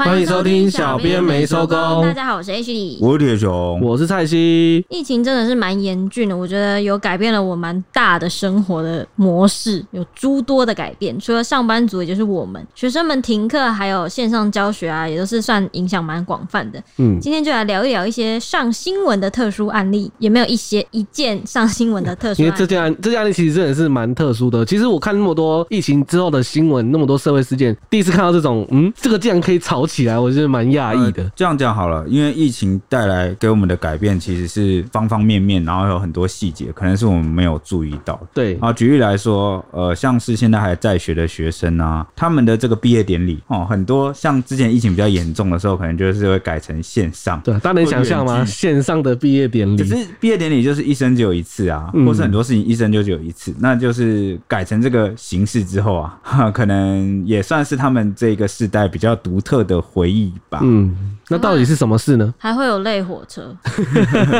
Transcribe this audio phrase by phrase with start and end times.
[0.00, 1.76] 欢迎收听小编没收工。
[2.00, 4.82] 大家好，我是 H 李，我是铁雄，我是蔡西。
[4.88, 11.20] 疫情真的是蛮严峻的，我觉得有改变了我蛮大的生活的模式，有诸多的改变。
[11.20, 16.82] 除了上班族，也就是我们学生们停课，还有线上教学啊，也都是算影响蛮广泛的。
[16.96, 22.48] 嗯，今天就来聊一聊一些上新闻的特殊案例，也没有一些一件上新闻的特殊案例？
[22.48, 24.64] 因为这件案这件案例其实真的是蛮特殊的。
[24.64, 31.24] 其实我看那么多疫情之后的新闻，那么多社会事件，第一次看到这种，嗯，这个竟然可以炒起来，我是蛮讶异的。
[31.24, 38.18] 呃，这样讲好了，因为疫情带来给我们的改变其实是方方面面，然后有很多细节，可能是我们没有注意到。
[38.32, 47.40] 对啊，举例来说，呃，像是现在还在学的学生啊，他们的这个毕业典礼哦，很多像之前疫情比较严重的时候，可能就是会改成线上。
[47.40, 48.44] 对，大家能想象吗？
[48.44, 56.18] 线上的毕业典礼，可是毕业典礼就是一生只有一次啊，或是很多事情一生就只有一次，嗯、那就是改成这个形式之后啊，
[56.54, 60.60] 可能也算是他们这个世代比较独特的回忆吧。
[60.62, 62.34] 嗯，那到底是什么事呢？
[62.38, 63.56] 还会有累火车，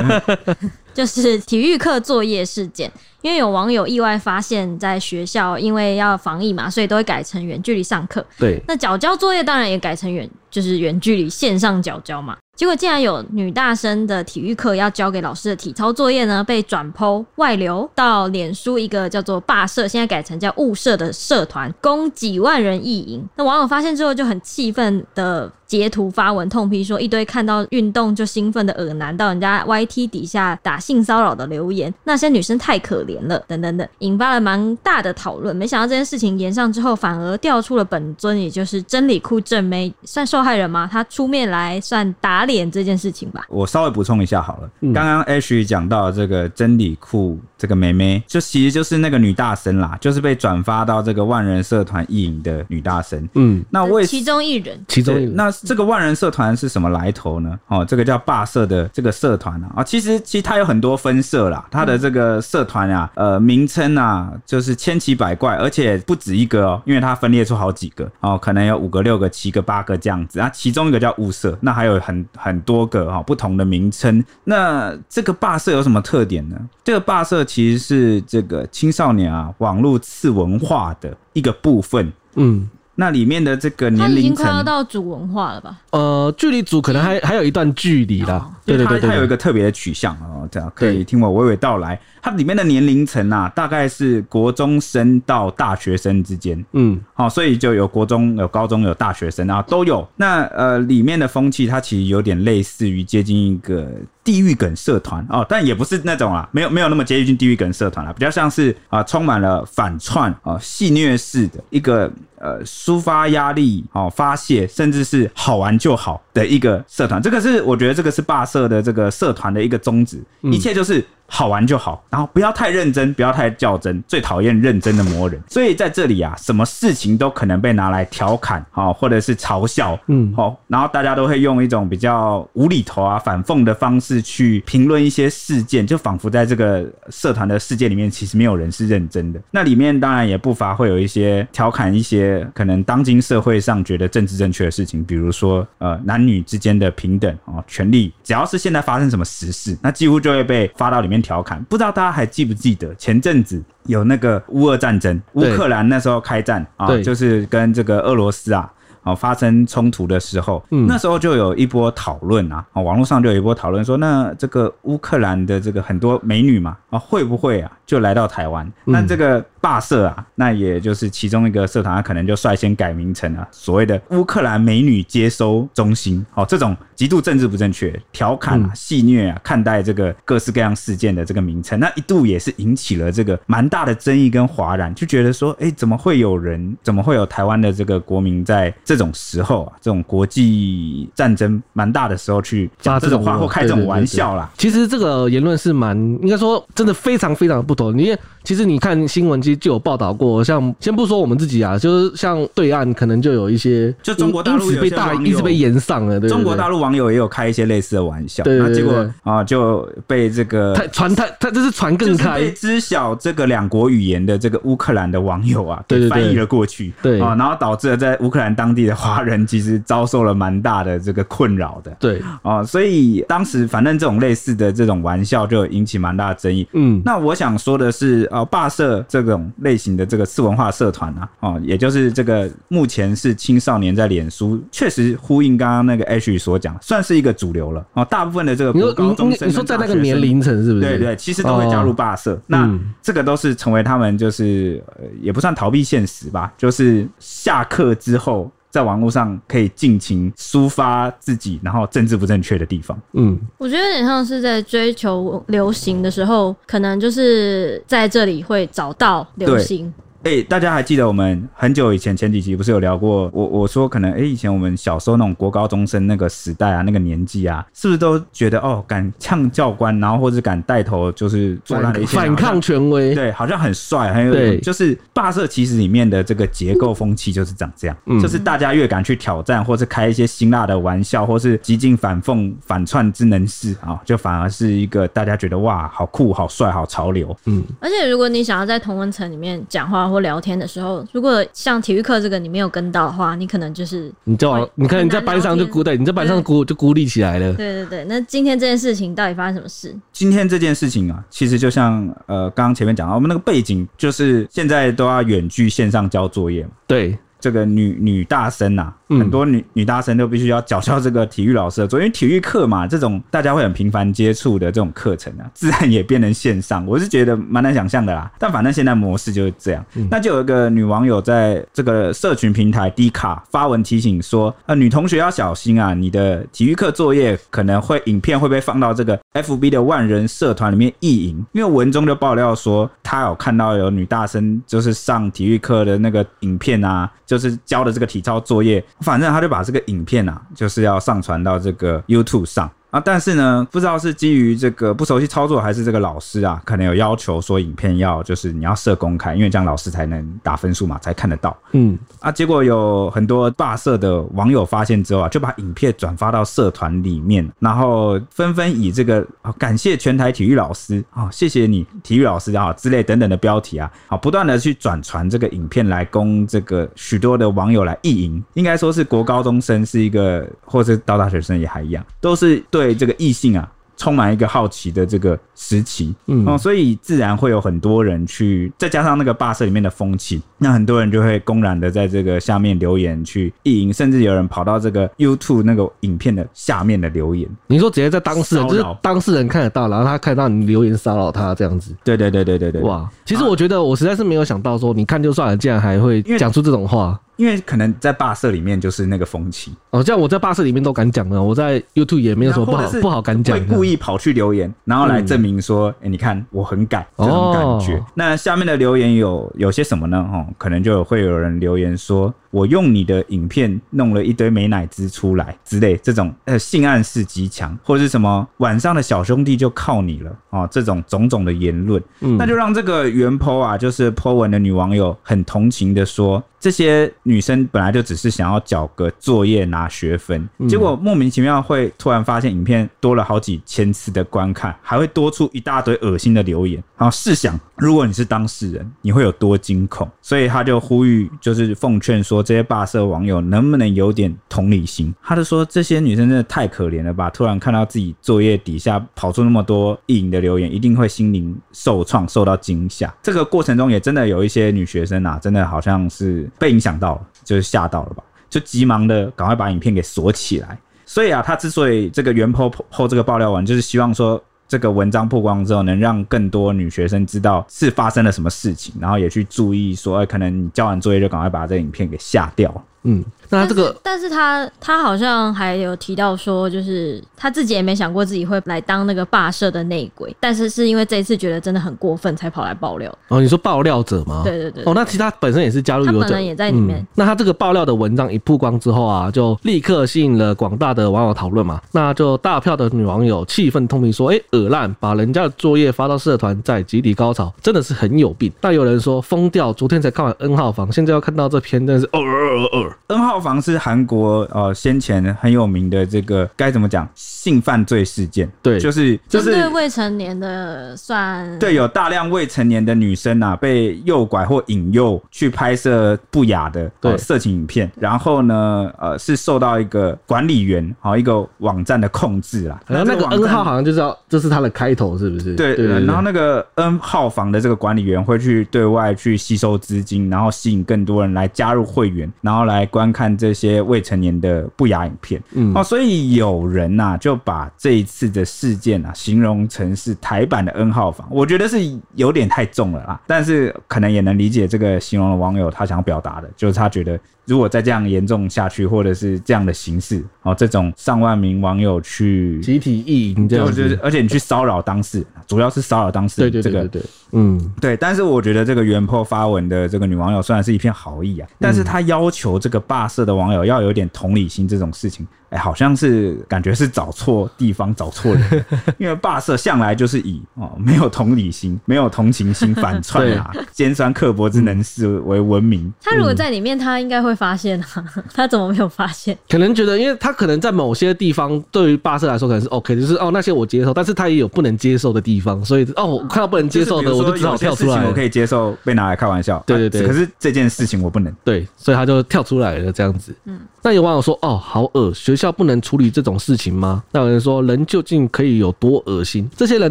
[0.93, 2.91] 就是体育课作业事件。
[3.23, 8.25] 因为有网友意外发现，在学校因为要防疫嘛，所以都会改成远距离上课。
[8.39, 12.37] 对，那缴交作业当然也改成远，就是远距离线上缴交嘛。
[12.61, 23.25] 结果竟然有女大生的体育课要交给老师的体操作业呢，被转剖外流到脸书一个叫做“霸社”，现在改成叫“物社”的社团，供几万人意淫。
[23.37, 35.55] 那网友发现之后就很气愤的截图发文痛批说，一堆看到运动就兴奋的恶男到人家 YT 底下打性骚扰的留言，那些女生太可怜了，等等等，引发了蛮大的讨论。
[35.55, 40.89] 没想到这件事情延上之后，反而调出了本尊，也就是真理库正妹，算受害人吗？
[40.91, 43.47] 她出面来算打脸这件事情吧。
[43.49, 53.29] 我稍微补充一下好了，刚刚 H 讲到这个真理库这个妹妹，就其实就是那个女大生啦，就是被转发到这个万人社团意淫的女大生。
[53.35, 55.49] 嗯，那为其中一人，其中一人，那。
[55.63, 57.59] 这个万人社团是什么来头呢？
[57.69, 70.49] 哦，这个叫霸社的这个社团啊，啊，其实其实它有很多分社啦，它的这个社团啊，呃，名称啊，就是千奇百怪，而且不止一个哦，因为它分裂出好几个哦，可能有五个、六个、七个、八个这样子啊。
[70.49, 74.25] 其中一个叫物社，那还有很很多个哈不同的名称。
[74.45, 76.57] 那这个霸社有什么特点呢？
[76.83, 82.13] 这个霸社其实是这个青少年啊网络次文化的一个部分。
[82.37, 82.69] 嗯。
[82.97, 85.81] 那里面的这个年龄层，已经快要到主文化了吧？
[85.91, 88.47] 呃，距离主可能还还有一段距离啦。
[88.75, 91.99] 哦、对对对，它有一个特别的取向哦，这样可以听我娓娓道来。
[92.23, 96.63] 它里面的年龄层啊，大概是国中生到大学生之间。
[96.73, 100.07] 嗯，好，所以就有国中、有高中、有大学生啊，都有。
[100.17, 103.89] 那呃，里面的风气它其实有点类似于接近一个
[104.23, 112.11] 地狱梗社团哦，但也不是那种啊，没有没有那么接近地狱梗社团了，比较像是啊，充满了反串啊、戏虐式的一个。
[112.43, 121.05] 呃，抒发压力，哦，发泄，甚至是好玩就好的一个社团，这个是我觉得这个是霸社的这个社团的一个宗旨，一切就是。
[121.33, 125.41] 好玩就好，然后不要太认真，不要太较真，最讨厌认真的魔人。
[125.49, 139.41] 所以在这里啊，什么事情都可能被拿来调侃，啊，或者是嘲笑，嗯，好，然后大家都会用一种比较无厘头啊、反讽的方式去评论一些事件，就仿佛在这个社团的世界里面，其实没有人是认真的。
[139.53, 151.20] 那里面当然也不乏会有一些调侃一些可能当今社会上觉得政治正确的事情，比如说呃男女之间的平等啊、权利，只要是现在发生什么时事，那几乎就会被发到里面。
[151.21, 158.73] 调侃，不知道大家还记不记得前阵子有那个乌俄战争，乌克兰那时候开战啊，就是跟这个俄罗斯啊，
[159.03, 168.71] 啊发生冲突的时候，那时候就有一波讨论啊，哦网络上就有一波讨论说，那这个乌克兰的这个很多美女嘛，啊会不会啊就来到台湾？
[168.85, 169.45] 那这个。
[169.61, 176.25] 霸社啊，那也就是其中一个社团，他可能就率先改名成了所谓的乌克兰美女接收中心。
[176.31, 194.51] 好，这种极度政治不正确、调侃啊、戏虐啊，看待这个各式各样事件的这个名称，那一度也是引起了这个蛮大的争议跟哗然，就觉得说，哎，怎么会有人，怎么会有台湾的这个国民在这种时候啊，这种国际战争蛮大的时候去讲这种话或开这种玩笑啦？
[194.57, 199.50] 其实这个言论是蛮应该说真的非常非常不妥，因为其实你看新闻。
[199.57, 217.21] 就有报道过，像先不说我们自己啊，就是像对岸可能就有一些，就中国大陆被大一直被延上了，对，中国大陆网友也有开一些类似的玩笑，对，结果啊就被这个传太他这是传更开，被知晓这个两国语言的这个乌克兰的网友啊，对翻译了过去，对。
[217.21, 222.23] 啊，然后导致了在乌克兰当地的华人其实遭受了蛮大的这个困扰的，对。
[222.43, 229.40] 啊，所以当时反正这种类似的这种玩笑就引起蛮大的争议，嗯，那我想说的是啊，霸社这种。
[229.41, 238.05] 种类型的这个次文化社团啊，哦，也就是这个目前是青少年在脸书，确实呼应刚刚那个 H 所讲，算是一个主流了哦。
[238.05, 240.87] 大部分的这个国高中生，你说在那个年龄层是不是？
[240.87, 242.35] 对对，其实都会加入霸社。
[242.35, 248.51] 哦、那这个都是成为他们就是呃，也不算逃避现实吧，就是下课之后。
[248.71, 252.97] 在网络上可以尽情抒发自己，然后政治不正确的地方。
[253.13, 259.93] 嗯，我觉得有点像是在追求流行的时候，可能就是在这里会找到流行。
[260.23, 263.31] 哎、欸，大家还记得我们很久以前前几集不是有聊过？
[263.33, 273.15] 我我说可能哎、欸，以前我们小时候那种国高中生那个时代啊，那个年纪啊，是不是都觉得哦，敢呛教官，然后或者敢带头就是做那的一些反抗权威？
[273.15, 287.35] 对，好像很帅，很有，就是霸社其实里面的这个结构风气就是长这样，嗯、就是大家越敢去挑战，或是开一些辛辣的玩笑，或是极尽反讽、反串之能事啊，就反而是一个大家觉得哇，好酷、好帅、好潮流。
[287.47, 290.10] 嗯，而且如果你想要在同温层里面讲话。
[290.11, 297.53] 或聊天的时候，如果像体育课这个你没有跟到的话，你可能就是你就往你看你在班上就孤对，你在班上孤就孤立起来了。
[297.55, 299.95] 对对对，那今天这件事情到底发生什么事？
[300.13, 306.71] 今天这件事情啊，其实就像呃刚刚前面讲到，我们那个背景就是现在都要远距线上交作业嘛。
[306.87, 307.17] 对。
[307.41, 316.85] 这个女女大生呐、啊，很多女女大生都必须要缴交这个体育老师的作业，因为体育课嘛，这种大家会很频繁接触的这种课程啊， 自然也变成线上。
[316.87, 319.85] 我是觉得蛮难想象的啦，但反正现在模式就是这样。
[319.95, 337.11] 嗯、那就有一个女网友在这个社群平台 D 卡发文提醒说，呃，女同学要小心啊，你的体育课作业可能会影片会被放到这个 FB 的万人社团里面意淫，因为文中就爆料说，她有看到有女大生就是上体育课的那个影片啊。
[337.31, 342.69] 就是交的这个体操作业，反正他就把这个影片啊，就是要上传到这个 YouTube 上。
[342.91, 351.57] 啊，但是呢，不知道是基于这个不熟悉操作，还是这个老师啊，可能有要求说影片要就是你要设公开，因为这样老师才能打分数嘛，才看得到。
[351.71, 372.80] 嗯，啊，结果有很多霸社的网友发现之后啊，就把影片转发到社团里面，然后纷纷以这个啊感谢全台体育老师啊，谢谢你体育老师啊之类等等的标题啊，啊，不断的去转传这个影片来供这个许多的网友来意淫，应该说是国高中生是一个，或是到大学生也还一样，都是对。
[372.81, 387.47] 对这个异性啊，充满一个好奇的这个时期，嗯，哦，所以自然会有很多人去，再加上那个霸社里面的风气，那很多人就会公然的在这个下面留言去意淫，甚至有人跑到这个 YouTube 那个影片的下面的留言。
[387.67, 391.95] 你说直接在当事人，就是当事人看得到，然后他看到你留言骚扰他这样子。
[392.03, 393.07] 对对对对对对，哇！
[393.27, 397.21] 其实我觉得我实在是没有想到说，你看就算了，竟然还会讲出这种话。
[397.41, 403.59] 因为可能在霸社里面就是那个风气哦，这样我在霸社里面都敢讲了，我在 YouTube 也没有什么不好不好敢讲。
[403.59, 407.97] 会故意跑去留言，然后来证明说，哎、嗯欸，你看我很敢这种感觉。
[407.97, 410.19] 哦、那下面的留言有有些什么呢？
[410.31, 412.33] 哦，可能就会有人留言说。
[412.53, 440.07] 我用你的影片弄了一堆美乃滋出来之类，这种呃性暗示极强，或者是什么晚上的小兄弟就靠你了啊，这种种种的言论，嗯，那就让这个原 po 啊，就是 po 文的女网友很同情的说，这些女生本来就只是想要缴个作业拿学分，结果莫名其妙会突然发现影片多了好几千次的观看，还会多出一大堆恶心的留言，然后试想，如果你是当事人，你会有多惊恐？
[440.21, 442.45] 所以他就呼吁，就是奉劝说。
[442.51, 445.15] 这些霸社网友能不能有点同理心？
[445.23, 447.31] 他就说，这些女生真的太可怜了吧！
[447.31, 453.15] 突然看到自己作业底下跑出那么多意淫的留言，一定会心灵受创，受到惊吓。
[453.23, 460.79] 这个过程中也真的有一些女学生啊，真的好像是被影响到了，就是吓到了吧，就急忙的赶快把影片给锁起来。
[461.07, 464.43] 所以啊，他之所以这个原 po po 这个爆料完，就是希望说。
[464.71, 472.73] 这个文章曝光之后，能让更多女学生知道是发生了什么事情，然后也去注意说，哎，可能你交完作业就赶快把这影片给下掉。
[473.05, 473.25] 嗯。
[473.53, 483.13] 那这个，但是他他好像还有提到说，就是他自己也没想过自己会来当那个霸社的内鬼，但是是因为这一次觉得真的很过分，才跑来爆料。
[483.27, 484.43] 哦，你说爆料者吗？
[484.45, 484.85] 对对对。
[484.87, 487.01] 哦，那其实他本身也是加入有者，他本人也在里面。
[487.01, 487.07] 嗯。
[487.17, 491.83] 那他这个爆料的文章一曝光之后啊，就立刻吸引了广大的网友讨论嘛。
[491.91, 502.21] 那就大票的女网友气愤痛批说：“哎，恶烂，把人家的作业发到社团在集体高潮，真的是很有病。”但有人说疯掉，昨天才看完 N 号房，现在要看到这篇，真的是哦。
[502.21, 502.90] 二二。
[503.09, 525.55] N 号房是韩国呃先前很有名的这个该怎么讲性犯罪事件，对，就是就是对未成年的算对，有大量未成年的女生啊被诱拐或引诱去拍摄不雅的对、呃、色情影片，然后呢呃是受到一个管理员好、呃、一个网站的控制啦，然后那个 N 号好像就知道这是他的开头是不是？
[525.55, 535.43] 对对，对，然后那个 N 号房的这个管理员会去对外去吸收资金，然后吸引更多人来加入会员，然后来观看这些未成年的不雅影片。
[535.53, 541.79] 嗯，哦，所以有人呐、啊、就把这一次的事件啊形容成是台版的 N 号房，我觉得是
[542.15, 543.21] 有点太重了啦。
[543.27, 556.51] 但是可能也能理解这个形容的网友他想要表达的，就是他觉得如果再这样严重下去，或者是这样的形式，哦，这种上万名网友去集体意淫这样子，而且你去骚扰当事人，主要是骚扰当事人。
[556.51, 557.97] 对对对对对，嗯，对。
[557.97, 565.27] 但是我觉得这个原 po 发文的这个女网友虽然是一片好意啊，但是她要求这个霸社的网友要有点同理心，这种事情。
[565.51, 568.65] 哎、欸，好像是感觉是找错地方，找错人，
[568.99, 575.93] 因为霸社向来就是以哦没有同理心、 没有同情心、反串啊、尖酸刻薄之能事为闻名。
[576.03, 579.37] 他如果在里面，他应该会发现啊， 他怎么没有发现？
[579.49, 588.07] 可能觉得，因为他可能在某些地方对于霸社来说可能是 OK，就是哦那些我接受，但是他也有不能接受的地方，所以哦我看到不能接受的，我就只好跳出来。
[588.07, 593.35] 我可以接受被拿来开玩笑，对对对，可是这件事情我不能，对，所以他就跳出来了这样子。
[593.47, 596.21] 嗯，那有网友说哦好恶，学校不能处理这。
[596.21, 597.03] 种事情吗？
[597.13, 599.49] 那有人说，人究竟可以有多恶心？
[599.57, 599.91] 这些人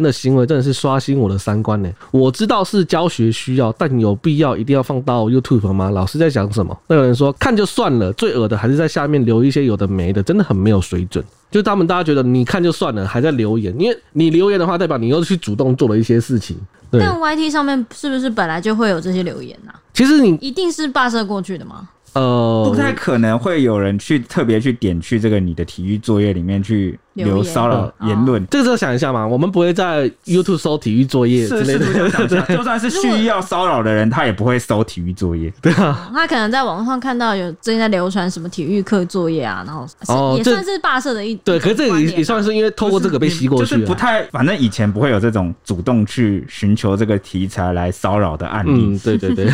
[0.00, 1.90] 的行为真的是刷新我的三观呢。
[2.12, 5.90] 我知道是教学需要，但有必要一定要放到 YouTube 吗？
[5.90, 6.78] 老师在讲什么？
[6.86, 11.24] 那有人说，看就算了，最恶的还是在下面留一些有的没的，真的很没有水准。
[11.50, 16.56] 就他们大家觉得你看就算了，还在留言，因为你留言的话，代表你又去主动做了一些事情。
[16.92, 17.00] 对。
[17.00, 19.72] 但 YT 上面是不是本来就会有这些留言呢？
[19.72, 19.80] 啊？
[19.92, 21.88] 其实你一定是罢设过去的吗？
[22.14, 26.98] 呃，不太可能会有人去特别去点去这个你的体育作业里面去。
[27.28, 31.86] 有骚扰言论，这个时候想一下嘛，我们不会在 YouTube 搜体育作业之类的。
[32.48, 35.52] 就算是蓄意要骚扰的人，他也不会搜体育作业。
[35.60, 41.58] 对啊，他可能在网上看到有最近在流传什么体育课作业啊，然后哦也算是霸社的一对。
[41.58, 48.70] 可是这个也也算是因为透过这个被吸过去，就是不太，反正以前不会有这种主动去寻求这个题材来骚扰的案例。
[48.70, 49.46] 嗯，对对对，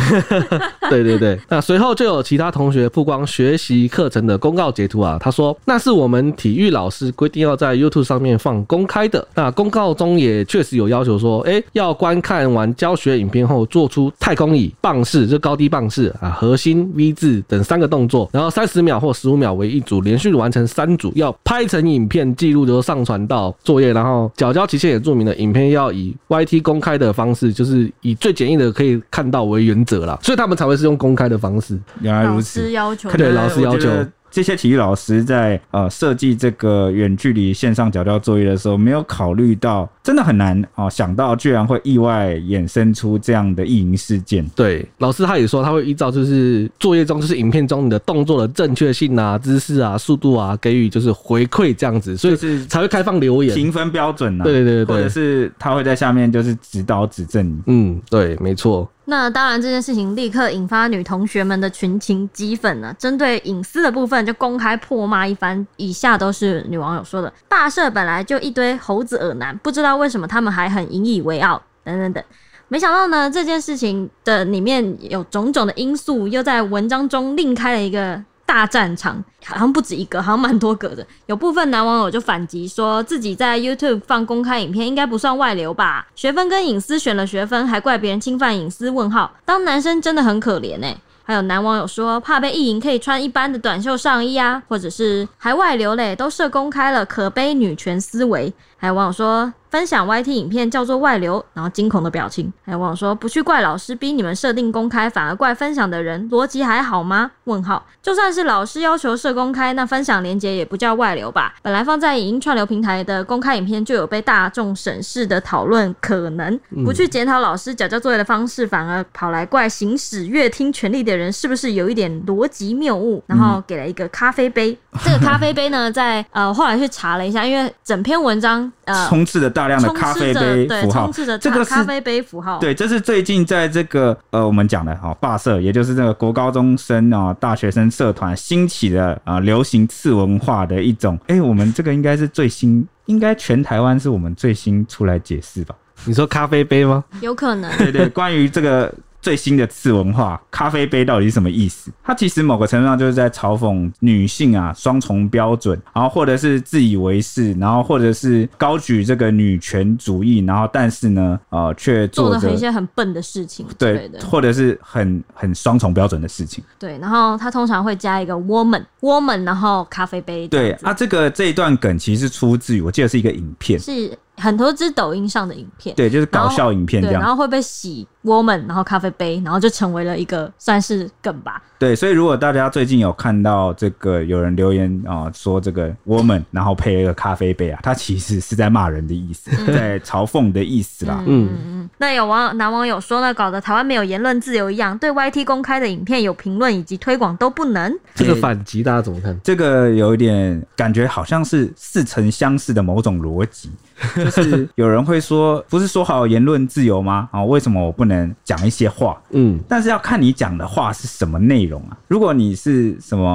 [0.89, 1.39] 对 对对。
[1.49, 23.91] 那随后就有其他同学曝光学习课程的公告截图啊，他说那是我们体育老师规定要在 YouTube 上面放公开的，那公告中也确实有要求说，哎、欸，要观看完教学影片后，做出太空椅、棒式，就高低棒式啊、核心、V 字等三个动作，然后三十秒或十五秒为一组，连续完成三组，要拍成影片记录，就上传到作业。
[23.91, 31.79] 然后缴交期限也注明了，影片要以 YT 公开的方式，就是以最简易的可以看到为原则啦，所以他们才会是用公开的方式。
[32.01, 33.89] 原来如此，老师要求，对，老师要求。
[34.37, 44.47] 这些体育老师在呃设计这个远距离线上缴交作业的时候，没有考虑到，真的很难哦，想到居然会意外衍生出这样的意淫事件。
[44.49, 54.43] 对，老师他也说他会依照就是作业中就是影片中你的动作的正确性啊、姿势啊、速度啊，给予就是回馈这样子，所以是才会开放留言评分标准啊。
[54.43, 57.59] 对对对对，或者是他会在下面就是指导指正你。
[57.65, 58.87] 嗯，对，没错。
[59.09, 62.93] 那当然，这件事情立刻引发女同学们的群情激愤呢。
[62.99, 65.65] 针对隐私的部分，就公开破骂一番。
[65.77, 72.21] 以下都是女网友说的：霸社本来就一堆猴子耳男，不知道为什么他们还很引以为傲，等等等。
[72.67, 78.21] 没想到呢，这件事情的里面有种种的因素，又在文章中另开了一个。
[78.47, 81.05] 大战场好像不止一个，好像蛮多个的。
[81.25, 86.07] 有部分男网友就反击说，自己在 YouTube 放公开影片应该不算外流吧？
[86.15, 88.89] 学分跟隐私选了学分，还怪别人侵犯隐私？
[88.89, 90.95] 问号，当男生真的很可怜哎。
[91.23, 98.53] 还有男网友说，怕被意淫可以穿一般的短袖上衣啊，或者是还外流嘞，都设公开了，可悲女权思维。
[98.77, 99.53] 还有网友说。
[99.69, 102.51] 分享 YT 影片叫做外流，然后惊恐的表情。
[102.63, 107.29] 还有网友说，不去怪老师逼你们设定公开，反而怪分享的人，逻辑还好吗？
[107.43, 107.85] 问号。
[108.01, 111.53] 就算是老师要求设公开，那分享连接也不叫外流吧？
[111.61, 123.21] 本来放在影音串流平台的公开影片就有被大众审视的讨论可能，不去检讨老师缴交作业的方式，反而跑来怪行使阅听权利的人是不是有一点逻辑谬误？
[123.27, 124.77] 然后给了一个咖啡杯。
[125.03, 129.47] 这个咖啡杯呢，在呃后来去查了一下，因为整篇文章呃充斥着。
[129.49, 131.09] 大量的咖啡杯符号，
[131.39, 141.17] 这个咖啡杯符号，对，这是最近在这个呃我们讲的哈罢社，也就是这个国高中生啊大学生社团兴起的啊流行次文化的一种。
[141.27, 145.73] 哎，我们这个应该是最新，应该全台湾是我们最新出来解释吧？
[146.05, 147.03] 你说咖啡杯吗？
[147.21, 147.75] 有可能。
[147.77, 148.93] 对对，关于这个。
[149.21, 151.91] 最新的次文化“咖啡杯”到底是什么意思？
[152.03, 166.63] 它其实某个程度上就是在嘲讽女性啊双重标准，然后或者是自以为是，然后或者是高举这个女权主义，然后但是呢，呃，却做的一些很笨的事情，对的，或者是很很双重标准的事情。
[166.79, 170.47] 对，然后它通常会加一个 woman，woman，然后咖啡杯。
[170.47, 174.17] 对啊，这个这一段梗其实是出自于我记得是一个影片，是。
[174.39, 181.61] 很多支抖音上的影片，对，就是搞笑影片这样，然后会被洗 woman，然后咖啡杯，然后就成为了一个算是梗吧。
[181.79, 191.23] 对，所以如果大家最近有看到这个有人留言啊、呃，说这个 woman，然后配了一个咖啡杯啊，他其实是在骂人的意思，嗯、在嘲讽的意思啦。
[191.27, 191.89] 嗯嗯嗯。
[191.99, 197.95] 那有网男网友说呢，搞得台湾没有言论自由一样，对 YT 公开的影片有评论以及推广都不能。
[198.15, 199.39] 这个反击大家怎么看？
[199.43, 203.69] 这个有一点感觉好像是似曾相识的某种逻辑。
[204.15, 207.29] 就是有人会说，不是说好言论自由吗？
[207.31, 209.21] 啊，为什么我不能讲一些话？
[209.31, 211.97] 嗯，但是要看你讲的话是什么内容啊。
[212.07, 213.25] 如果你是什么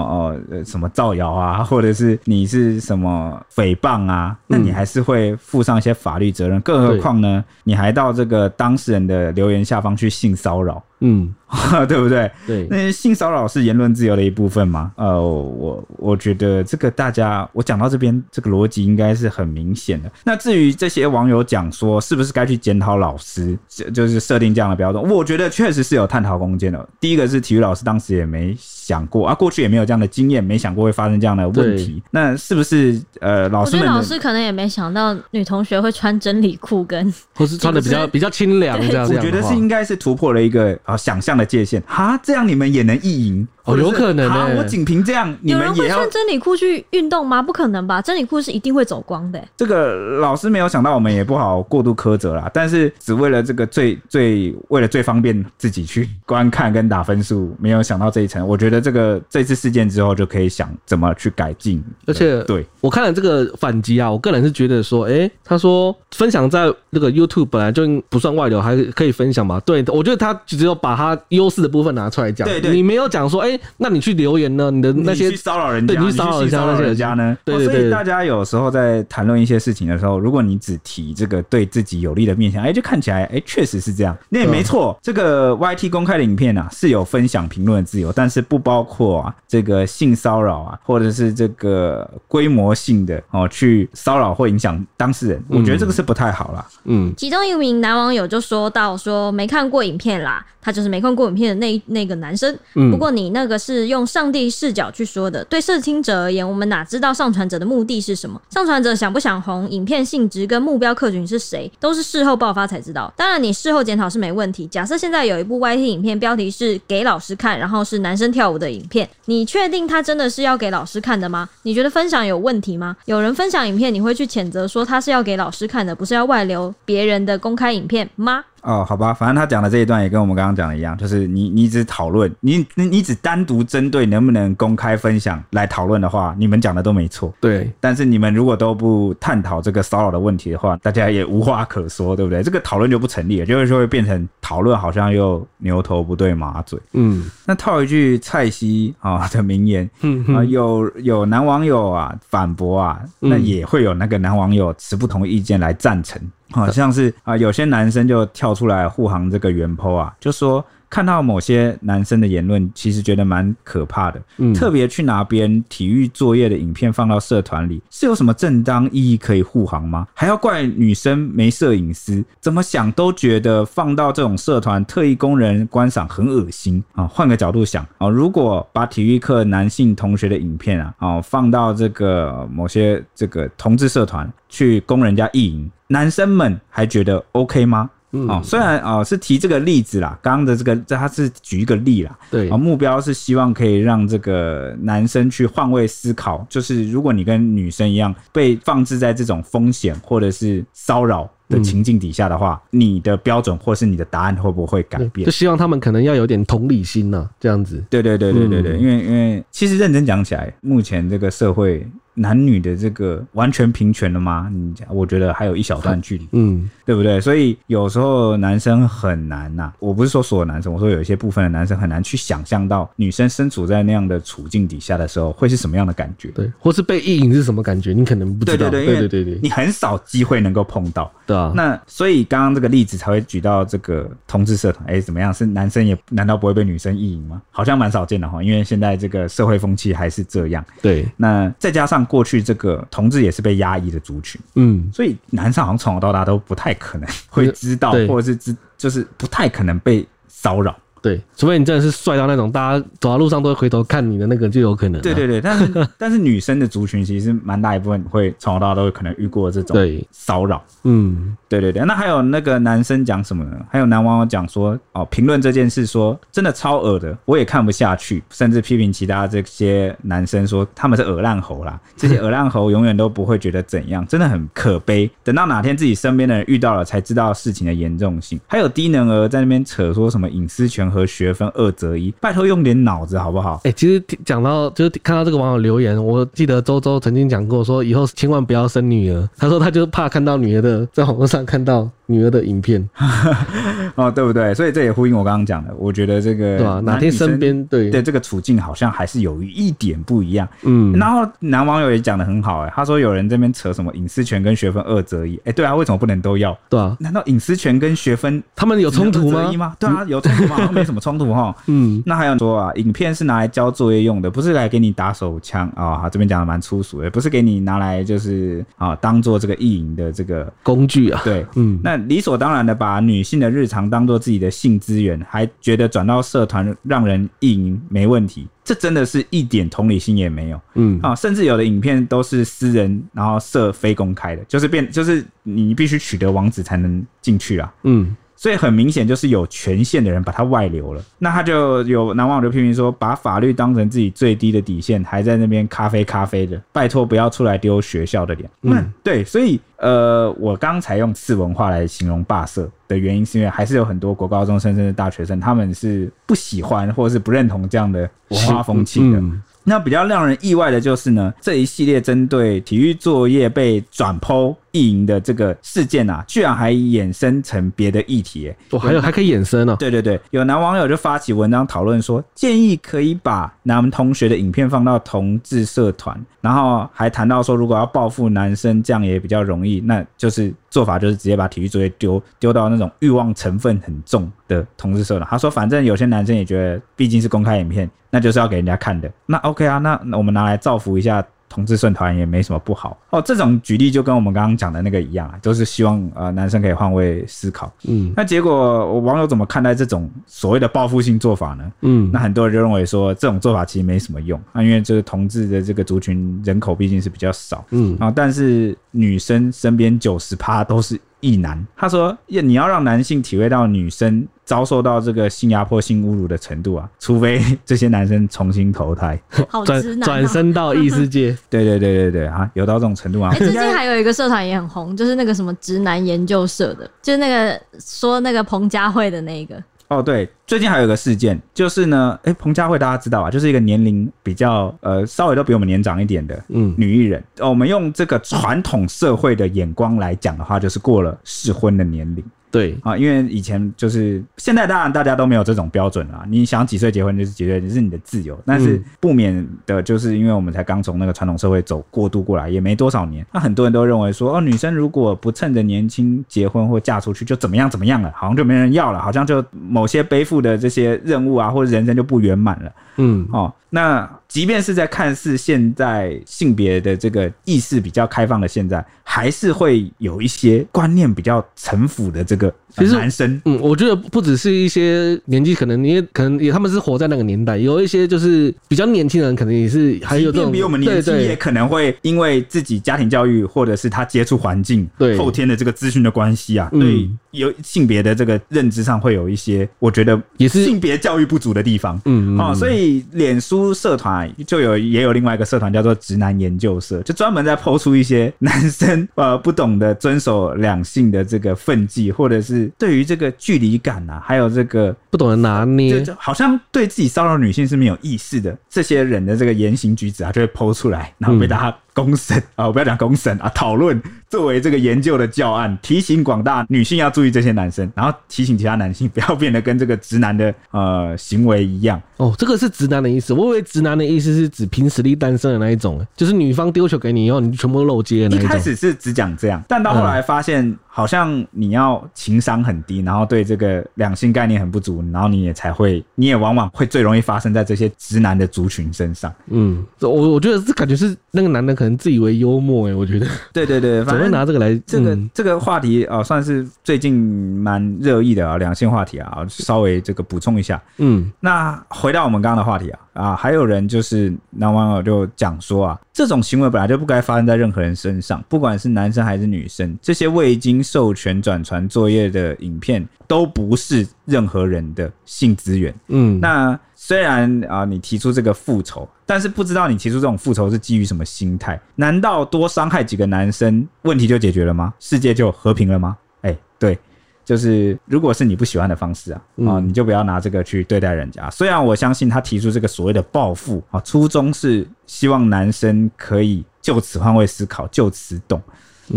[0.50, 6.60] 呃什么造谣啊， 或者是你是什么诽谤啊，那你还是会负上一些法律责任。
[6.62, 10.82] 更何况呢，你还到这个当事人的留言下方去性骚扰。
[11.02, 11.34] 嗯，
[11.88, 12.30] 对不对？
[12.46, 14.92] 对，那性骚扰是言论自由的一部分吗？
[14.96, 20.10] 呃，我我觉得这个大家，我讲到这边，这个逻辑应该是很明显的。
[20.24, 23.58] 那至于这些网友讲说，是不是该去检讨老师，
[23.92, 25.02] 就是设定这样的标准？
[25.02, 26.88] 我觉得确实是有探讨空间的。
[27.00, 32.00] 第一个是体育老师当时也没想过啊，过去也没有这样的经验，没想过会发生这样的问题。
[32.12, 33.86] 那是不是呃，老师们？
[33.86, 39.08] 老师可能也没想到女同学会穿真理裤跟，或是穿的比较比较清凉这样。
[39.08, 40.78] 我觉得是应该是突破了一个。
[40.96, 43.46] 想象的界限哈，这样你们也能意淫。
[43.64, 44.56] 哦，有可能呢。
[44.56, 47.40] 我仅凭这样，你们也要穿真理裤去运动吗？
[47.40, 49.42] 不可能吧，真理裤是一定会走光的。
[49.56, 52.50] 这个老师没有想到，我们也不好过度苛责啦。
[52.52, 58.46] 但是只为了这个最最为了最方便自己去观看跟打分数，没有想到这一层。
[58.46, 61.82] 我觉得这个这次事件之后就可以想怎么去改进。
[62.06, 69.60] 而且对我看了这个反击啊，我个人是觉得说，哎，他说分享在那个 YouTube 本来就不算外流，还可以分享嘛。
[69.60, 72.46] 对，我觉得他只有把他优势的部分拿出来讲。
[72.46, 74.70] 对对，你没有讲说，哎，那你去留言呢？
[74.70, 77.36] 你的那些骚扰人家，对，你去骚扰人家那些人家呢？
[77.44, 77.74] 对对对。
[77.74, 84.16] 所以大家有时候在谈论一些事情的时候，如果你只提这个对自己有利的面向，哎，就看起来，哎，确实是这样。
[84.28, 95.44] 那也没错，这个 YT 公开的影片啊，是有分享评论的自由，但是不包括啊这个性骚扰啊，或者是这个规模性的哦去骚扰或影响当事人。
[95.48, 96.66] 我觉得这个是不太好啦。
[96.84, 97.12] 嗯。
[97.16, 100.44] 其中一名男网友就说到说没看过影片啦。
[100.64, 102.56] 他就是没看过影片的那那个男生。
[102.92, 105.44] 不过你那个是用上帝视角去说的。
[105.46, 108.40] 对视听者而言，我们哪知道上传者的目的是什么？
[108.50, 109.68] 上传者想不想红？
[109.68, 111.68] 影片性质跟目标客群是谁？
[111.80, 113.12] 都是事后爆发才知道。
[113.16, 114.64] 当然，你事后检讨是没问题。
[114.68, 121.48] 假设现在有一部 YT 影片，标题是给老师看，然后是男生跳舞的影片，你确定他真的是要给老师看的吗？
[121.64, 122.96] 你觉得分享有问题吗？
[123.06, 128.44] 有人分享影片，你会去谴责说他是要给老师看的，不是要外流别人的公开影片吗？
[128.62, 137.32] 哦，好吧，反正他讲的这一段也跟我们刚刚讲的一样，就是你你只讨论，你你你只单独针对能不能公开分享来讨论的话，你们讲的都没错。
[137.40, 142.42] 对，但是你们如果都不探讨这个骚扰的问题的话，大家也无话可说，对不对？
[142.42, 146.78] 这个讨论就不成立了，就会就会变成讨论好像又牛头不对马嘴。
[146.92, 156.20] 嗯，那套一句蔡西啊的名言，嗯啊，有有男网友啊反驳啊，那也会有那个男网友持不同意见来赞成。
[156.52, 164.20] 好像是啊，有些男生就跳出来护航这个原 PO 啊，就说看到某些男生的言论，其实觉得蛮可怕的。
[164.36, 170.06] 嗯，特别去拿别人体育作业的影片放到社团里，是有什么正当意义可以护航吗？
[170.12, 172.22] 还要怪女生没摄影师？
[172.40, 177.06] 怎么想都觉得放到这种社团特意供人观赏很恶心啊！
[177.06, 185.70] 换个角度想啊，如果把体育课男性同学的影片啊，哦放到这个某些这个同志社团去供人家意淫。
[185.86, 187.88] 男生们还觉得 OK 吗？
[188.12, 192.48] 嗯、哦，虽然啊、哦、是提这个例子啦，刚刚的这个这他是举一个例啦，对。
[192.48, 205.24] 啊、哦，目标是希望可以让这个男生去换位思考，就是如果你跟女生一样被放置在这种风险或者是骚扰的情境底下的话，嗯、你的标准或是你的答案会不会改变？
[205.24, 207.82] 就希望他们可能要有点同理心呢、啊，这样子。
[207.88, 214.50] 对对对对对对，嗯、因为因为其实认真讲起来，目前这个社会男女的这个完全平权了吗？
[214.52, 217.20] 你讲，我觉得还有一小段距离，嗯，对不对？
[217.20, 219.72] 所以有时候男生很难呐、啊。
[219.78, 231.52] 我不是说所有男生，我说有一些部分的男生很难去想象到女生身处在那样的处境底下的时候会是什么样的感觉，对，或是被意淫是什么感觉，你可能不知道，对对对对对，你很少机会能够碰到，对啊。
[231.54, 235.32] 那所以刚刚这个例子才会举到这个同志社团，哎，怎么样？
[235.32, 237.40] 是男生也难道不会被女生意淫吗？
[237.50, 240.64] 好像蛮少见的哈，因为现在这个社会风气还是这样。
[240.82, 250.76] 对，那再加上过去这个同志也是被压抑的族群，嗯，所以男生好像从小到大都不太可能会知道，或者是知，就是不太可能被骚扰。
[251.02, 255.02] 对，除非你真的是帅到那种，大家走到路上都会回头看你的那个，就有可能。
[255.02, 259.76] 对对对，但是 但是女生的族群其实蛮大一部分会从小到大都会可能遇过这种
[260.12, 260.62] 骚扰。
[260.84, 261.82] 嗯，对对对。
[261.84, 263.58] 那还有那个男生讲什么呢？
[263.68, 275.10] 还有男网友讲说，哦，评论这件事说真的超恶的，我也看不下去，甚至批评其他这些男生说他们是恶烂猴啦， 这些恶烂猴永远都不会觉得怎样，真的很可悲。
[275.24, 278.38] 等到哪天自己身边的人遇到了，才知道事情的严重性。
[278.46, 280.91] 还有低能儿在那边扯说什么隐私权。
[280.92, 283.62] 和学分二择一，拜托用点脑子好不好？
[283.64, 289.28] 哎、其实讲到就是看到这个网友留言，我记得周周曾经讲过，说以后千万不要生女儿。
[289.36, 291.88] 他说他就怕看到女儿的在网络上看到。
[292.12, 292.86] 女儿的影片，
[293.96, 294.52] 哦，对不对？
[294.54, 300.46] 所以这也呼应我刚刚讲的，我觉得这个对啊，哪天身边对对这个处境好像还是有一点不一样。
[300.62, 306.56] 嗯，然后男网友也讲的很好，哎，他说有人这边扯什么隐私权跟学分二择一，哎，对啊，为什么不能都要？
[306.68, 309.74] 对啊，难道隐私权跟学分他们有冲突吗？
[309.78, 310.68] 对啊，有冲突吗？
[310.72, 311.54] 没什么冲突哈。
[311.66, 316.08] 嗯，那还有说啊，影片是拿来交作业用的，不是来给你打手枪啊。
[316.12, 321.20] 这边讲的蛮粗俗的，不是给你拿来就是啊当做这个意淫的这个工具啊。
[321.24, 322.36] 对，嗯，那理所。
[322.36, 330.60] 当然的，把女性的日常当做自己的性资源，还觉得转到社团让人意淫没问题，这真的是一点同理心也没有。
[330.74, 337.74] 嗯，啊，甚至有的影片都是私人，然后设非公开的，就是变，就是你必须取得网址才能进去啊。
[337.84, 338.16] 嗯。
[338.42, 348.50] 所以很明显就是有权限的人把它外流了，那他就有南网友就批评说，把法律当成自己最低的底线，还在那边咖啡咖啡的，拜托不要出来丢学校的脸。
[348.62, 359.22] 嗯，对，所以呃，我刚才用次文化来形容霸社的原因，是因为还是有很多国高中生甚至大学生，他们是不喜欢或者是不认同这样的文化风气的。
[359.62, 369.76] 那比较让人意外的就是呢，这一系列针对体育作业被转 PO 意淫的这个事件啊，居然还衍生成别的议题，欸，哦，还有还可以衍生呢？
[369.78, 385.28] 对对对，有男网友就发起文章讨论说，建议可以把男同学的影片放到同志社团，然后还谈到说，如果要报复男生，这样也比较容易，那就是做法就是直接把体育作业丢丢到那种欲望成分很重的同志社团。
[385.30, 391.24] 他说，反正有些男生也觉得，毕竟是公开影片，那就是要给人家看的，那 OK 啊，那那我们拿来造福一下。
[391.52, 397.70] 同志社团也没什么不好哦，这种举例就跟我们刚刚讲的那个一样啊，都是希望呃男生可以换位思考。
[397.86, 401.72] 嗯，那结果网友怎么看待这种所谓的报复性做法呢？
[401.82, 407.62] 嗯，那很多人就认为说这种做法其实没什么用啊，因为就是同志的这个族群人口毕竟是比较少。
[407.70, 410.98] 嗯啊，但是女生身边九十趴都是。
[411.22, 419.18] 异男，他说：“要你要让男性体会到女生遭受到这个性压迫、性侮辱的程度啊，除非这些男生重新投胎，
[419.64, 421.34] 转转身到异世界。
[421.48, 423.32] 对对对对对啊，有到这种程度啊。
[423.34, 429.62] 最近还有一个社团也很红，就是那个什么直男研究社的，就是那个说那个彭佳慧的那个。”
[429.98, 437.46] 哦，对，最近还有一个事件，就是呢，哎，彭佳慧大家知道啊，就是一个年龄比较呃稍微都比我们年长一点的嗯女艺人，嗯。
[437.46, 442.24] 哦，我们用这个传统社会的眼光来讲的话，就是过了适婚的年龄。
[442.52, 446.22] 对啊，因为以前就是现在，当然大家都没有这种标准啊。
[446.28, 448.38] 你想几岁结婚就是几岁，这是你的自由。
[448.44, 453.26] 但是不免的就是因为我们才刚从那个传统社会走过渡过来，也没多少年。
[453.32, 462.70] 那很多人都认为说，哦，女生如果不趁着年轻结婚或嫁出去，就怎么样怎么样了，好像就没人要了，好像就某些背负的这些任务啊，或者人生就不圆满了。
[462.96, 472.52] 嗯，哦，那即便是在看似现在性别的这个意识比较开放的现在，还是会有一些观念比较陈腐的这个。
[472.74, 492.81] 其实男生，嗯，我觉得不只是一些年纪，可能你也可能也他们是活在那个年代，有一些就是比较年轻人，可能也是还有这种比我们年纪，也可能会因为自己家庭教育或者是他接触环境，对后天的这个资讯的关系啊，对有性别的这个认知上会有一些，我觉得也是性别教育不足的地方，嗯，哦，所以
[493.12, 502.70] 脸书社团就有也有另外一个社团叫做直男研究社，就专门在抛出一些男生呃不懂得遵守两性的这个分际，或者是。
[502.78, 522.00] 对于这个距离感啊，还有这个不懂得拿捏，就就好像对自己骚扰女性是没有意识的，这些人的这个言行举止啊，就会抛出来， 然后被大家公审啊，我不要讲公审啊，讨论作为这个研究的教案，提醒广大女性要注意这些男生，然后提醒其他男性不要变得跟这个直男的呃行为一样。
[522.16, 528.48] 哦，这个是直男的意思，我以为直男的意思是指凭实力单身的那一种，就是女方丢球给你以后，你就全部都漏接的那一种。
[528.48, 539.32] 一开始是只讲这样，但到后来发现好像你要情商很低，然后对这个两性概念很不足，然后你也才会，你也往往会最容易发生在这些直男的族群身上。
[539.46, 543.26] 嗯，我我觉得这感觉是那个男的可能自以为幽默哎，我觉得。
[543.54, 550.78] 对对对，反正 拿这个来，这个这个话题啊，算是最近蛮热议的啊，两性话题啊，稍微这个补充一下。
[550.98, 565.94] 嗯，那回到我们刚刚的话题啊啊，还有人就是男网友就讲说啊，这种行为本来就不该发生在任何人身上，不管是男生还是女生，这些未经授权转传作业的影片都不是任何人的性资源。
[566.08, 566.78] 嗯，那。
[567.04, 571.78] 虽然啊，你提出这个复仇，但是不知道你提出这种复仇是基于什么心态？
[571.96, 574.94] 难道多伤害几个男生，问题就解决了吗？
[575.00, 576.16] 世界就和平了吗？
[576.42, 576.96] 哎、欸，对，
[577.44, 581.50] 就是如果是你不喜欢的方式啊，啊，你就不要拿这个去对待人家。
[581.50, 588.60] 虽然我相信他提出这个所谓的报复啊，初衷是希望男生可以就此换位思考，就此懂。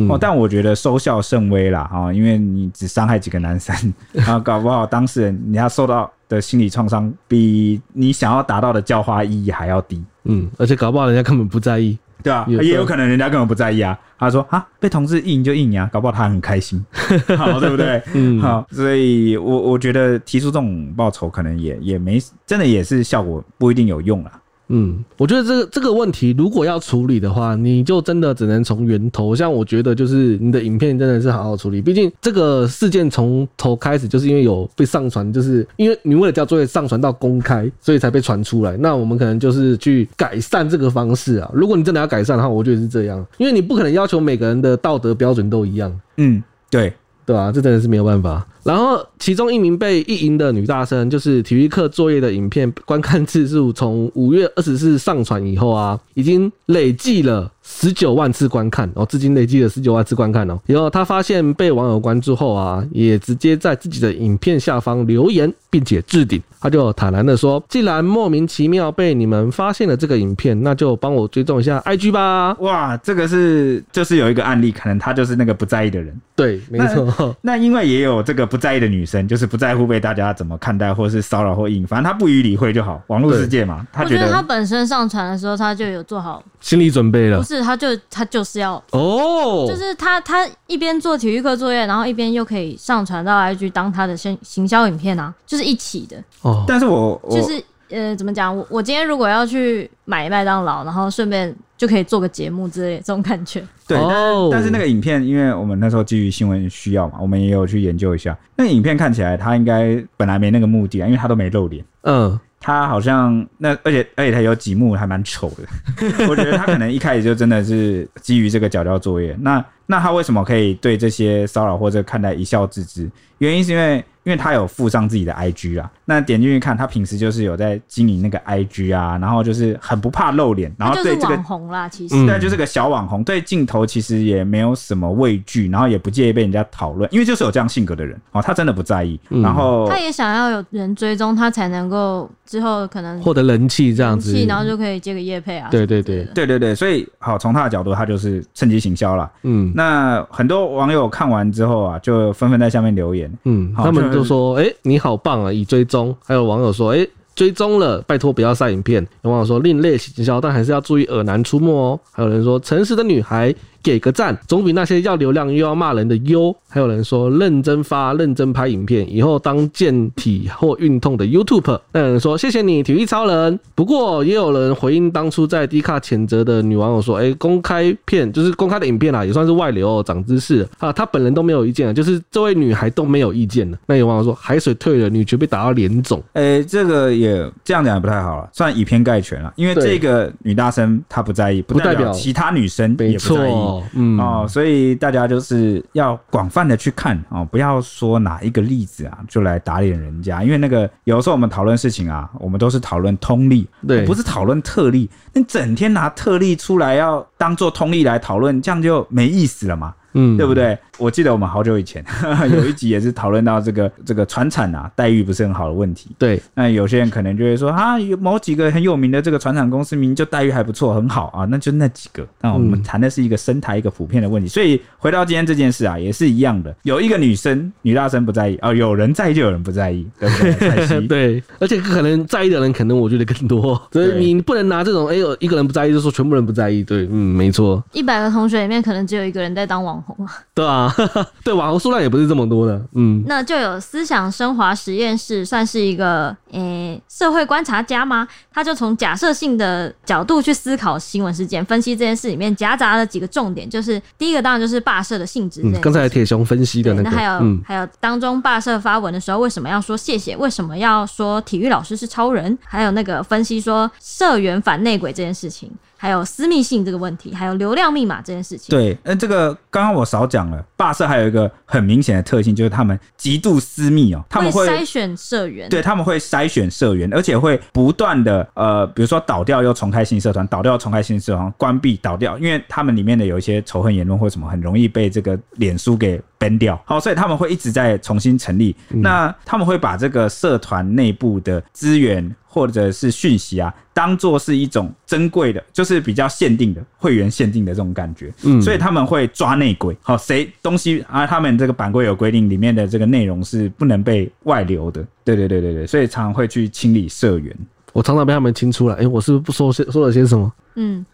[0.09, 3.73] 哦，但我觉得收效甚微啦，哈，因为你只伤害几个男生，
[4.11, 10.03] 然 后搞不好当事人你要受到的心理创伤，比你想要达到的教化意义还要低。
[10.23, 13.97] 嗯，而且搞不好人家根本不在意，对啊，也有可能人家根本不在意啊。
[14.17, 16.83] 他说啊，被同事硬就硬呀，搞不好他很开心，
[17.37, 18.01] 好，对不对？
[18.15, 24.31] 嗯，好，所以我我觉得提出这种报酬，可能也也没真的也是效果不一定有用啦。
[24.67, 29.35] 嗯，我觉得这个这个问题如果要处理的话，你就真的只能从源头。
[29.35, 38.75] 像我觉得就是你的影片真的是好好处理，毕竟这个事件从头开始就是因为有被上传，就是因为你为了交作业上传到公开，所以才被传出来。
[38.77, 41.49] 那我们可能就是去改善这个方式啊。
[41.53, 45.99] 如果你真的要改善的话，我觉得是这样，因为你不可能要求每个人的道德标准都一样。
[46.17, 46.93] 嗯，对。
[47.27, 48.45] 对啊，这真的是没有办法。
[48.65, 60.59] 然后，其中一名被意淫的女大生，就是体育课作业的影片观看次数，从五月二十四上传以后啊，已经累计了十九万次观看哦，至今累计了十九万次观看哦。
[60.67, 66.41] 然后他发现被网友关注后啊，也直接在自己的影片下方留言，并且置顶。
[66.61, 76.19] 他就坦然的说：“既然莫名其妙被你们发现了这个影片，那就帮我追踪一下 IG 吧。”哇，这个是就是有一个案例，可能他就是那个不在意的人。
[76.35, 77.35] 对，没错。
[77.41, 82.99] 那因为也有这个不在意的女生，就是不在乎被大家怎么看待，或是骚扰或硬，反正他不予理会就好。
[83.07, 87.37] 网络世界嘛，他觉得，我觉得他本身上传的时候，他就有做好心理准备了。
[87.37, 96.17] 不是，他就他就是要哦，就是他他一边做体育课作业，然后一边又可以上传到 IG 当他的行行销影片啊，就是一起的。
[96.41, 98.55] 哦，但是我，就是呃，怎么讲？
[98.55, 103.59] 我我今天如果要去买麦当劳，然后顺便就可以做个节目之类的这种感觉。
[103.87, 108.35] 对，但是但是那个影片，因为我们那时候基于新闻需要嘛，我们也有去研究一下。
[108.55, 111.85] 那个影片看起来，他应该本来没那个目的啊，因为他都没露脸。
[112.01, 115.63] 嗯，他好像那而且而且他有几幕还蛮丑的。
[116.27, 119.37] 我觉得他可能一开始就真的是基于这个角雕作业。
[119.39, 123.09] 那那他为什么可以对这些骚扰或者看待一笑置之？
[123.39, 124.03] 原因是因为。
[124.25, 132.25] 因为他有附上自己的 IG 啊，那点进去看，他平时就是有在经营那个 IG 啊，然后就是很不怕露脸，然后对这个网红啦，其实。
[132.25, 146.23] 对，就是个小网红，对镜头其实也没有什么畏惧，然后也不介意被人家讨论，因为就是有这样性格的人哦，他真的不在意，然后他也想要有人追踪他，才能够之后可能获得人气这样子，然后就可以接个业配啊，对对对。
[146.33, 154.95] 对对对，所以好从他的角度，他就是趁机行销了，嗯，那很多网友看完之后啊，就纷纷在下面留言，嗯，他们都说，哎，你。
[154.95, 155.51] 你好棒啊！
[155.51, 159.05] 已追踪，还有网友说，诶，追踪了，拜托不要晒影片。
[159.23, 161.99] 有网友说另类行销，但还是要注意耳男出没哦。
[162.13, 163.53] 还有人说诚实的女孩。
[163.85, 166.53] 给个赞，总比那些要流量又要骂人的优。
[166.67, 171.79] 还有人说认真发、认真拍影片，以后当健体或运动的 YouTuber。
[171.91, 173.59] 那有人说谢谢你，体育超人。
[173.75, 183.77] 不过也有人回应当初在 D 卡谴责的女网友说：“哎，公开片就是公开的影片啊，也算是外流哦，长知识啊。”她本人都没有意见，就是这位女孩都没有意见了。
[183.85, 186.21] 那有网友说海水退了，女权被打到脸肿。
[186.33, 189.53] 哎，这个也这样讲也不太好了，算以偏概全了。
[189.55, 193.53] 因为这个女大生她不在意，不代表其他女生也不在意。
[193.93, 205.09] 嗯哦，所以大家就是要广泛的去看哦，不要说哪一个例子啊就来打脸人家，因为那个有时候我们讨论事情啊，我们都是讨论通例，对，不是讨论特例。
[205.33, 209.93] 你整天拿特例出来要当做通例来讨论，这样就没意思了嘛。
[210.15, 210.77] 嗯，对不对？
[210.97, 212.03] 我记得我们好久以前
[212.51, 216.09] 有一集也是讨论到这个这个船产啊待遇不是很好的问题。
[216.17, 222.25] 对，那有些人可能就会说啊，有某几个很有名的这个船产公司，明明就待遇还不错，很好啊，那就那几个。
[222.41, 224.47] 那我们谈的是一个生态一个普遍的问题。
[224.47, 231.07] 所以回到今天这件事啊，也是一样的，有一个女生女大生不在意啊，有人在意就有人不在意，对不对？
[231.07, 236.83] 对，而且可能在意的人可能我觉得更多， 所以你不能拿这种哎呦一个人不在意就说全部人不在意。
[236.85, 240.31] 对，嗯，没错，一百个同学里面可能只有一个人在当网红啊。
[240.53, 240.93] 对啊，
[241.43, 242.81] 对网红数量也不是这么多的。
[242.93, 248.27] 嗯，那就有思想升华实验室，算是一个诶、欸、社会观察家吗？
[248.53, 255.61] 他就从假设性的角度去思考新闻事件，分析这件事里面夹杂了几个重点，就是第一个当然就是霸社的性质。
[255.81, 260.35] 刚、嗯、才铁雄分析的那个，那还有、嗯、还有当中霸社发文的时候为什么要说谢谢？
[260.37, 262.57] 为什么要说体育老师是超人？
[262.63, 265.71] 还有那个分析说社员反内鬼这件事情。
[265.97, 268.75] 还有私密性这个问题，还有流量密码这件事情。
[268.75, 270.63] 对，那这个刚刚我少讲了。
[270.77, 286.81] 霸社还有一个很明显的特性，就是他们极度私密哦，他们会筛选社员，对，他们会筛选社员，而且会不断的呃，比如说倒掉又重开新社团，倒掉又重开新社团，关闭倒掉，因为他们里面的有一些仇恨言论或什么，很容易被这个脸书给 ban 掉。
[286.85, 288.75] 好，所以他们会一直在重新成立。
[288.89, 292.35] 嗯、那他们会把这个社团内部的资源。
[292.47, 307.53] 或者是讯息啊，当做是一种珍贵的，就是比较限定的会员限定的这种感觉，嗯，所以他们会抓内鬼，好，谁东西啊，他们这个版规有规定，里面的这个内容是不能被外流的，对对对对对，所以常常会去清理社员，
[307.95, 310.51] 我常常被他们清出来，哎、欸，我是不是不说些说了些什么？
[310.75, 311.05] 嗯，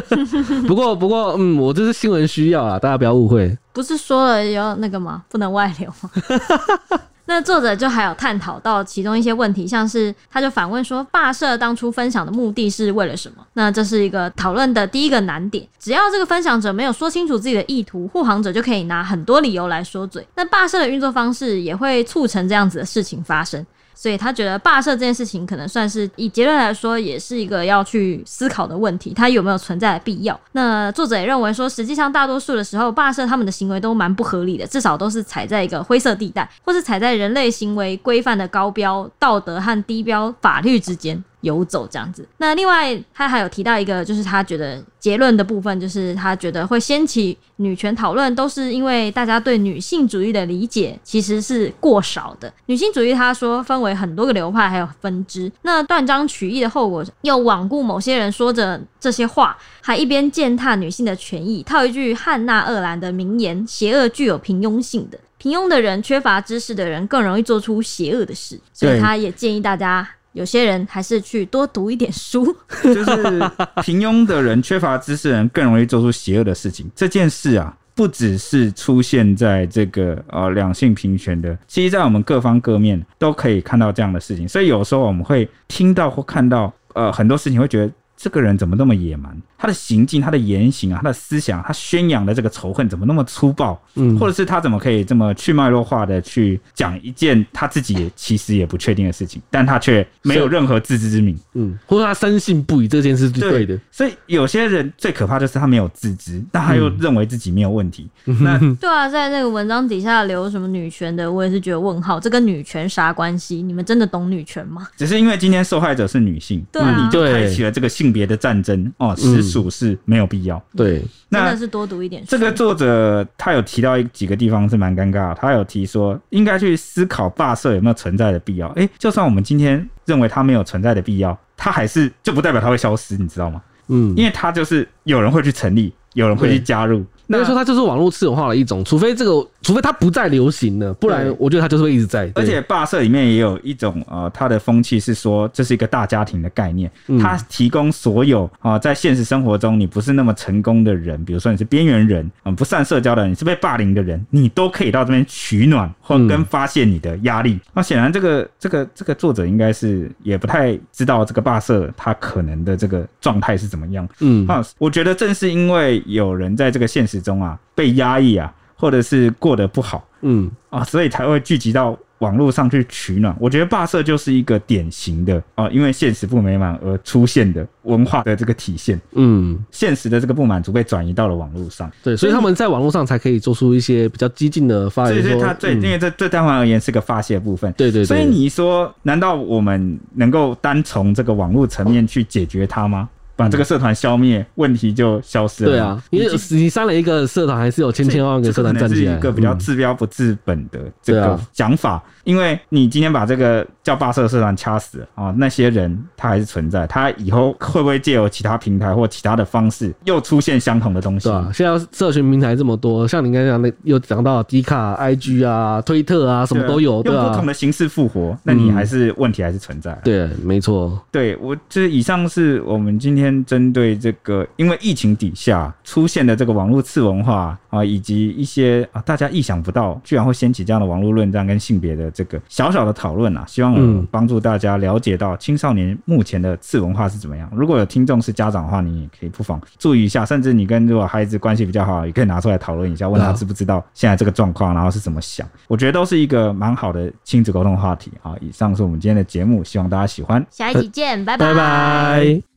[0.68, 5.22] 不过不过，嗯，我这是新闻需要啊，大家不要误会，不是说了要那个吗？
[5.30, 6.10] 不能外流吗？
[7.28, 13.42] 那作者就还有探讨到其中一些问题，像是他就反问说，霸社当初分享的目的是为了什么？
[13.54, 15.66] 那这是一个讨论的第一个难点。
[15.80, 20.24] 只要这个分享者没有说清楚自己的意图，护航者就可以拿很多理由来说嘴。
[20.36, 23.64] 那霸社的运作方式也会促成这样子的事情发生。
[23.96, 30.38] 所以他觉得霸社这件事情可能算是以结论来说，也是一个要去思考的问题，它有没有存在的必要？
[30.52, 41.24] 那作者也认为说，实际上大多数的时候，霸社他们的行为都蛮不合理的，至少都是踩在一个灰色地带，或是踩在人类行为规范的高标道德和低标法律之间。
[41.42, 52.52] 游走这样子，那另外他还有提到一个，就是他觉得结论的部分，就是他觉得会掀起女权讨论，都是因为大家对女性主义的理解其实是过少的。
[52.66, 55.50] 女性主义他说分为很多个流派，还有分支。
[55.62, 61.62] 那断章取义的后果，又罔顾某些人说着这些话，还一边践踏女性的权益。
[61.62, 70.08] 套一句汉娜·鄂兰的名言：“邪恶具有平庸性的，平庸的人、缺乏知识的人更容易做出邪恶的事。”所以他也建议大家。
[70.36, 72.44] 有些人还是去多读一点书，
[72.84, 73.50] 就是
[73.82, 76.86] 平庸的人、缺乏知识人更容易做出邪恶的事情。
[76.94, 84.46] 这件事啊，不只是出现在这个呃两性平权的，其实在我们各方各面都可以看到这样的事情。
[84.46, 89.36] 所以有时候我们会听到或看到呃很多事情，会觉得这个人怎么那么野蛮。
[89.58, 93.80] 他的行径、他的言行啊、他的思想、他宣扬的这个仇恨怎么那么粗暴？
[93.94, 101.38] 嗯，或者是他怎么可以这么去脉络化的去讲一件他自己其实也不确定的事情，但他却没有任何自知之明。
[101.54, 103.78] 嗯，或者他深信不疑这件事是对的。
[103.90, 108.06] 所以有些人最可怕就是他没有自知，但他又认为自己没有问题。
[108.26, 113.62] 嗯、那 对啊，在那个文章底下留什么女权的，我也是觉得问号，这跟女权啥关系？
[113.62, 114.86] 你们真的懂女权吗？
[114.98, 119.14] 只是因为今天受害者是女性，对你就开启了这个性别的战争哦。
[119.16, 122.28] 实属是没有必要，对，那真的是多读一点书。
[122.30, 128.68] 这个作者他有提到几个地方是蛮尴尬的，他有提说应该去思考霸社有没有存在的必要。
[128.68, 133.62] 哎，就算我们今天认为它没有存在的必要，它还是就不代表它会消失，你知道吗？
[133.88, 137.04] 嗯，因为它就是有人会去成立，有人会去加入。
[137.26, 142.30] 那个时候，它就是网络次文化的一种，除非这个，除非它不再流行了，不然我觉得它就是会一直在。
[142.34, 157.58] 而且霸社里面也有一种呃，它的风气是说这是一个大家庭的概念，它提供所有啊、呃，在现实生活中你不是那么成功的人，比如说你是边缘人，嗯，不善社交的人，你是被霸凌的人，你都可以到这边取暖或跟发泄你的压力。
[157.72, 164.08] 那显然这个这个这个作者应该是也不太知道这个霸社它可能的这个状态是怎么样。
[164.20, 173.36] 嗯，啊，我觉得正是因为有人在这个现实中啊被压抑啊，或者是过得不好，嗯啊，所以才会聚集到网络上去取暖。
[173.38, 178.98] 我觉得霸社就是一个典型的啊，因为现实不美满而出现的文化的这个体现。
[179.12, 185.22] 嗯，现实的这个不满足被转移到了网络上，对，所以他们在网络上才可以做出一些比较激进的发言。
[185.22, 187.70] 所以他最因为这对他们而言是个发泄部分。
[187.72, 188.06] 对对对。
[188.06, 193.08] 所以你说，难道我们能够单从这个网络层面去解决它吗？
[193.36, 195.70] 把这个社团消灭，问题就消失了。
[195.70, 199.12] 对啊，因为你删了一个社团，还是有千千万万个社团站起来。
[199.12, 211.28] 是一个比较治标不治本的这个讲法，因为你今天把这个叫霸社社团掐死了啊，那些人他还是存在，他以后会不会借由其他平台或其他的方式又出现相同的东西？
[211.28, 219.92] 对啊，现在社群平台这么多，像你刚才讲的，又讲到迪卡、IG 啊、推特啊，什么都有，对啊，用不同的形式复活，那你还是问题还是存在。
[220.02, 220.98] 对，没错。
[221.10, 237.48] 对我这以上是我们今天针对这个，因为疫情底下出现的这个网络次文化啊，以及一些啊大家意想不到，居然会掀起这样的网络论战跟性别的这个小小的讨论啊，希望有帮助大家了解到青少年目前的次文化是怎么样。
[237.54, 241.36] 如果有听众是家长的话，你也可以不妨注意一下，甚至你跟如果孩子。
[241.46, 245.46] 关系比较好，也可以拿出来讨论一下，问他知不知道现在这个状况，然后是怎么想。
[245.68, 247.52] 我觉得都是一个蛮好的亲子。
[247.52, 248.34] 沟通话题啊。
[248.40, 250.44] 以上是我们今天的节目，希望大家喜欢。
[250.50, 251.52] 下一集见，拜拜。
[251.52, 252.55] 拜拜。